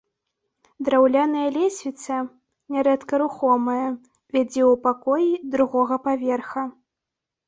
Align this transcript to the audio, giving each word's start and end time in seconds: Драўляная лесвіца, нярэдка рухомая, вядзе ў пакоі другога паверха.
Драўляная 0.85 1.49
лесвіца, 1.57 2.15
нярэдка 2.75 3.19
рухомая, 3.23 3.87
вядзе 4.37 4.63
ў 4.71 4.79
пакоі 4.87 5.29
другога 5.57 5.99
паверха. 6.07 6.63